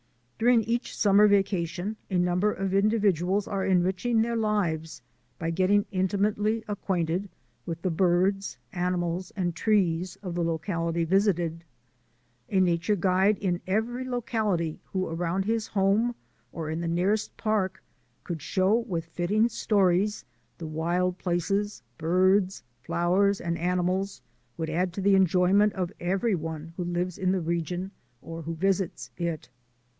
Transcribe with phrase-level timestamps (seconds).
[0.39, 5.03] During each summer vacation a number of in dividuals are enriching their lives
[5.37, 7.29] by getting in timately acquainted
[7.67, 11.63] with the birds, animals, and trees of the locality visited.
[12.49, 16.15] A nature guide in every locality who around his home
[16.51, 17.83] or in the near est park
[18.23, 20.25] could show with fitting stories
[20.57, 24.23] the wild places, birds, flowers, and animals,
[24.57, 27.91] would add to the enjoyment of everyone who lives in the region
[28.23, 29.47] or who visits it.